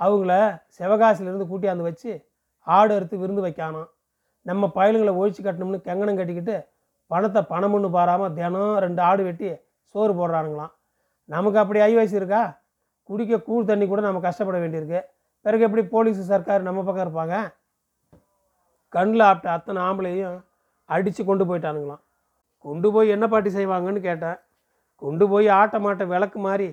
அவங்கள 0.00 0.32
சிவகாசிலேருந்து 0.76 1.46
கூட்டியாந்து 1.50 1.88
வச்சு 1.88 2.12
ஆடு 2.66 2.92
அறுத்து 2.96 3.16
விருந்து 3.22 3.42
வைக்கானாம். 3.46 3.88
நம்ம 4.48 4.68
பயலுங்களை 4.76 5.12
ஒழிச்சு 5.20 5.40
கட்டணும்னு 5.46 5.78
கெங்கணம் 5.86 6.18
கட்டிக்கிட்டு 6.20 6.56
பணத்தை 7.10 7.40
பணம்னு 7.52 7.88
பாராமல் 7.96 8.34
தினம் 8.38 8.74
ரெண்டு 8.84 9.00
ஆடு 9.08 9.22
வெட்டி 9.28 9.48
சோறு 9.94 10.12
போடுறானுங்களாம். 10.18 10.72
நமக்கு 11.34 11.58
அப்படி 11.62 11.80
ஐ 11.88 11.92
வயசு 11.96 12.14
இருக்கா? 12.20 12.42
குடிக்க 13.08 13.38
கூழ் 13.48 13.68
தண்ணி 13.70 13.86
கூட 13.86 14.00
நம்ம 14.06 14.22
கஷ்டப்பட 14.26 14.58
வேண்டியிருக்கு. 14.62 15.00
பிறகு 15.44 15.64
எப்படி 15.66 15.82
போலீஸ் 15.94 16.20
சர்க்கார் 16.30 16.66
நம்ம 16.68 16.82
பக்கம் 16.86 17.04
இருப்பாங்க? 17.06 17.36
கண்ணில் 18.94 19.24
ஆப்பிட்ட 19.28 19.48
அத்தனை 19.56 19.80
ஆம்பளையும் 19.88 20.38
அடித்து 20.94 21.22
கொண்டு 21.24 21.44
போயிட்டானுங்களாம். 21.48 22.02
கொண்டு 22.64 22.88
போய் 22.94 23.12
என்ன 23.14 23.26
பாட்டி 23.32 23.50
செய்வாங்கன்னு 23.56 24.00
கேட்டேன் 24.08 24.38
கொண்டு 25.02 25.24
போய் 25.32 25.48
ஆட்ட 25.60 25.76
மாட்ட 25.84 26.04
விளக்கு 26.12 26.38
மாதிரி 26.46 26.68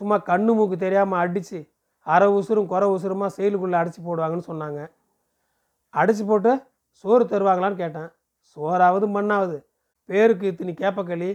சும்மா 0.00 0.16
கண்ணு 0.30 0.52
மூக்கு 0.58 0.76
தெரியாமல் 0.84 1.20
அடித்து 1.22 1.58
அரை 2.06 2.28
உசுரும் 2.38 2.70
குறை 2.72 2.86
உசுரமாக 2.94 3.30
செயலுக்குள்ளே 3.36 3.76
அடித்து 3.80 4.00
போடுவாங்கன்னு 4.02 4.48
சொன்னாங்க. 4.50 4.80
அடித்து 5.94 6.24
போட்டு 6.24 6.52
சோறு 7.04 7.24
தருவாங்களான்னு 7.32 7.80
கேட்டேன். 7.82 8.10
சோறாவது 8.52 9.06
மண்ணாவது. 9.16 9.56
பேருக்கு 10.08 10.44
இத்தனி 10.50 10.72
கேப்பக்களி 10.82 11.30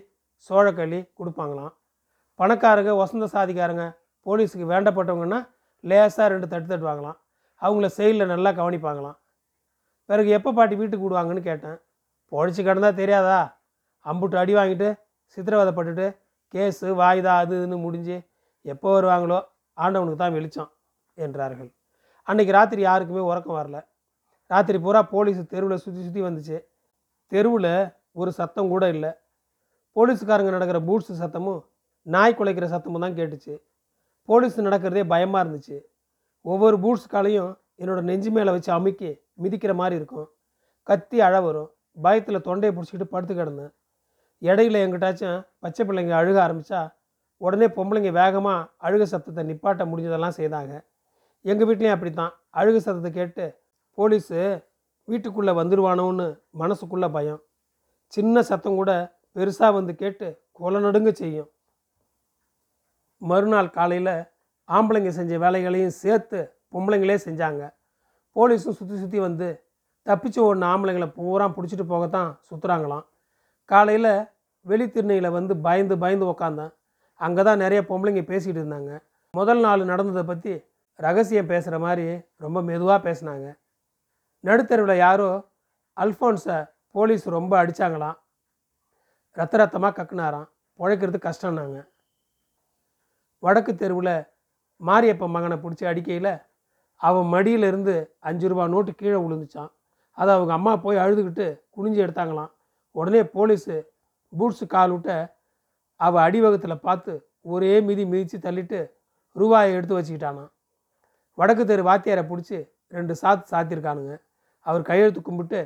சோழக்களி 0.49 0.99
கொடுப்பாங்களாம். 1.19 1.73
பணக்காரங்க 2.39 2.93
வசந்த 3.01 3.25
சாதிக்காரங்க 3.35 3.85
போலீஸுக்கு 4.25 4.65
வேண்டப்பட்டவங்கன்னா 4.73 5.39
லேசாக 5.89 6.27
ரெண்டு 6.33 6.47
தட்டு 6.51 6.67
தட்டுவாங்களாம் 6.71 7.17
அவங்கள 7.61 7.87
செயலில் 7.97 8.31
நல்லா 8.33 8.51
கவனிப்பாங்களாம். 8.59 9.17
பிறகு 10.09 10.29
எப்போ 10.37 10.49
பாட்டி 10.57 10.75
வீட்டுக்கு 10.79 11.05
விடுவாங்கன்னு 11.05 11.43
கேட்டேன். 11.49 11.77
பொழைச்சி 12.31 12.61
கிடந்தா 12.67 12.89
தெரியாதா? 13.01 13.39
அம்புட்டு 14.05 14.37
அடி 14.41 14.53
வாங்கிட்டு 14.59 14.87
சித்திரவதைப்பட்டுட்டு 15.35 16.05
கேஸு 16.53 16.87
வாய்தா 17.01 17.33
அது 17.43 17.53
இதுன்னு 17.59 17.77
முடிஞ்சு 17.85 18.17
எப்போ 18.65 18.87
வருவாங்களோ 18.95 19.39
ஆண்டவனுக்கு 19.77 20.19
தான் 20.23 20.35
வெளிச்சம் 20.37 20.69
என்றார்கள். 21.25 21.69
அன்றைக்கி 22.27 22.51
ராத்திரி 22.57 22.81
யாருக்குமே 22.87 23.23
உறக்கம் 23.29 23.57
வரல. 23.59 23.77
ராத்திரி 24.51 24.77
பூரா 24.85 25.01
போலீஸ் 25.13 25.39
தெருவில் 25.53 25.83
சுற்றி 25.83 26.01
சுற்றி 26.05 26.21
வந்துச்சு. 26.27 26.57
தெருவில் 27.31 27.71
ஒரு 28.21 28.31
சத்தம் 28.39 28.71
கூட 28.73 28.83
இல்லை. 28.95 29.11
போலீஸுக்காரங்க 29.95 30.51
நடக்கிற 30.57 30.79
பூட்ஸு 30.89 31.13
சத்தமும் 31.21 31.61
நாய் 32.15 32.37
குலைக்கிற 32.39 32.67
சத்தமும் 32.73 33.03
தான் 33.05 33.17
கேட்டுச்சு. 33.19 33.53
போலீஸ் 34.29 34.57
நடக்கிறதே 34.67 35.03
பயமாக 35.13 35.43
இருந்துச்சு. 35.43 35.77
ஒவ்வொரு 36.51 36.77
பூட்ஸ் 36.83 37.11
காலையும் 37.13 37.51
என்னோடய 37.81 38.07
நெஞ்சு 38.09 38.29
மேலே 38.35 38.51
வச்சு 38.55 38.71
அமுக்கி 38.77 39.11
மிதிக்கிற 39.43 39.73
மாதிரி 39.81 39.95
இருக்கும். 39.99 40.27
கத்தி 40.89 41.17
அழ 41.27 41.35
வரும். 41.45 41.69
பயத்தில் 42.05 42.45
தொண்டையை 42.47 42.71
பிடிச்சிக்கிட்டு 42.75 43.13
படுத்து 43.13 43.33
கிடந்தேன். 43.39 43.71
இடையில 44.41 44.81
எங்கிட்டாச்சும் 44.85 45.39
பச்சை 45.63 45.83
பிள்ளைங்க 45.87 46.13
அழுக 46.21 46.37
ஆரம்பித்தா 46.45 46.81
உடனே 47.41 47.67
பொம்பளைங்க 47.77 48.11
வேகமாக 48.19 48.67
அழுக 48.85 49.03
சத்தத்தை 49.13 49.43
நிப்பாட்ட 49.49 49.83
முடிஞ்சதெல்லாம் 49.91 50.37
செய்தாங்க. 50.39 50.73
எங்கள் 51.45 51.67
வீட்லேயும் 51.69 51.95
அப்படி 51.95 52.11
தான் 52.13 52.33
அழுக 52.59 52.77
சத்தத்தை 52.85 53.11
கேட்டு 53.19 53.45
போலீஸு 53.97 54.39
வீட்டுக்குள்ளே 55.07 55.53
வந்துடுவானோன்னு 55.61 56.27
மனசுக்குள்ளே 56.61 57.09
பயம். 57.17 57.41
சின்ன 58.13 58.43
சத்தம் 58.49 58.79
கூட 58.79 58.91
பெருசாக 59.35 59.73
வந்து 59.77 59.93
கேட்டு 60.01 60.27
கொலை 60.57 60.79
நடுங்க 60.85 61.11
செய்யும். 61.21 61.49
மறுநாள் 63.21 63.75
காலையில் 63.77 64.15
ஆம்பளைங்க 64.69 65.11
செஞ்ச 65.17 65.33
வேலைகளையும் 65.43 65.97
சேர்த்து 66.03 66.39
பொம்பளைங்களே 66.73 67.17
செஞ்சாங்க. 67.25 67.63
போலீஸும் 68.35 68.77
சுற்றி 68.79 68.95
சுற்றி 69.01 69.19
வந்து 69.27 69.47
தப்பிச்சு 70.07 70.39
ஓடின 70.45 70.67
ஆம்பளைங்களை 70.73 71.09
பூரா 71.17 71.45
பிடிச்சிட்டு 71.57 71.85
போகத்தான் 71.91 72.31
சுற்றுறாங்களாம் 72.47 73.05
காலையில் 73.71 74.13
வெளித்திருணையில் 74.65 75.35
வந்து 75.37 75.53
பயந்து 75.67 75.95
பயந்து 76.03 76.25
உக்காந்தேன். 76.31 76.71
அங்கே 77.21 77.43
தான் 77.47 77.61
நிறைய 77.63 77.81
பொம்பளைங்க 77.89 78.23
பேசிகிட்டு 78.31 78.61
இருந்தாங்க. 78.61 78.91
முதல் 79.33 79.61
நாள் 79.65 79.89
நடந்ததை 79.91 80.23
பற்றி 80.31 80.53
ரகசியம் 80.99 81.49
பேசுகிற 81.51 81.77
மாதிரி 81.85 82.07
ரொம்ப 82.45 82.57
மெதுவாக 82.69 82.99
பேசினாங்க. 83.07 83.47
நடுத்தருவில் 84.43 85.03
யாரோ 85.05 85.29
அல்ஃபோன்ஸை 85.97 86.57
போலீஸ் 86.95 87.25
ரொம்ப 87.37 87.53
அடித்தாங்களாம் 87.61 88.17
ரத்த 89.37 89.55
ரத்தமாக 89.61 89.93
கக்குனாராம். 89.97 90.47
பிழைக்கிறது 90.79 91.19
கஷ்டம்னாங்க. 91.27 91.77
வடக்கு 93.43 93.71
தெருவில் 93.75 94.15
மாரியப்ப 94.81 95.27
மகனை 95.35 95.57
பிடிச்சி 95.63 95.85
அடிக்கையில் 95.91 96.33
அவன் 97.01 97.27
மடியிலேருந்து 97.33 97.95
அஞ்சு 98.27 98.45
ரூபா 98.51 98.65
நோட்டு 98.73 98.91
கீழே 98.99 99.17
விழுந்துச்சான். 99.23 99.71
அதை 100.17 100.31
அவங்க 100.37 100.53
அம்மா 100.57 100.73
போய் 100.83 101.01
அழுதுகிட்டு 101.03 101.47
குனிஞ்சு 101.75 101.99
எடுத்தாங்களாம். 102.05 102.51
உடனே 102.95 103.21
போலீஸு 103.35 103.75
பூட்ஸு 104.33 104.65
கால் 104.73 104.93
விட்ட 104.95 105.11
அவள் 105.99 106.23
அடிவகத்தில் 106.27 106.83
பார்த்து 106.87 107.13
ஒரே 107.53 107.73
மிதி 107.87 108.03
மிதித்து 108.11 108.37
தள்ளிட்டு 108.45 108.79
ரூபாயை 109.35 109.71
எடுத்து 109.77 109.97
வச்சுக்கிட்டானான் 109.97 110.51
வடக்கு 111.37 111.63
தெரு 111.65 111.83
வாத்தியாரை 111.89 112.23
பிடிச்சி 112.29 112.57
ரெண்டு 112.97 113.13
சாத்து 113.21 113.51
சாத்தியிருக்கானுங்க 113.53 114.13
அவர் 114.65 114.87
கையெழுத்து 114.89 115.21
கும்பிட்டு 115.21 115.61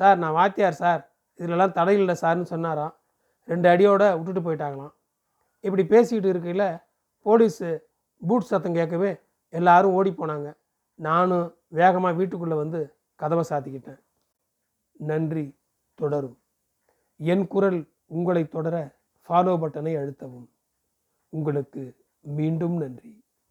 சார் 0.00 0.18
நான் 0.22 0.36
வாத்தியார் 0.38 0.80
சார். 0.82 1.02
இதிலெல்லாம் 1.38 1.74
தடை 1.78 1.94
இல்லை 2.00 2.14
சார்னு 2.22 2.46
சொன்னாராம். 2.52 2.92
ரெண்டு 3.48 3.66
அடியோட 3.72 4.04
விட்டுட்டு 4.18 4.42
போயிட்டாங்களாம். 4.46 4.92
இப்படி 5.64 5.84
பேசிக்கிட்டு 5.92 6.30
இருக்கையில் 6.34 6.68
போலீஸு 7.28 7.68
பூட் 8.28 8.50
சத்தம் 8.50 8.78
கேட்கவே 8.78 9.10
எல்லாரும் 9.48 9.92
ஓடி 9.92 10.10
போனாங்க. 10.10 10.48
நானும் 10.94 11.54
வேகமாக 11.68 12.16
வீட்டுக்குள்ளே 12.16 12.56
வந்து 12.56 12.80
கதவை 13.14 13.44
சாத்திக்கிட்டேன். 13.48 14.00
நன்றி 14.92 15.44
தொடரும். 15.94 16.38
என் 17.16 17.46
குரல் 17.46 17.80
உங்களை 18.06 18.48
தொடர 18.48 18.76
ஃபாலோ 19.28 19.54
பட்டனை 19.62 19.92
அழுத்தவும். 20.00 20.48
உங்களுக்கு 21.28 21.82
மீண்டும் 22.20 22.76
நன்றி. 22.76 23.12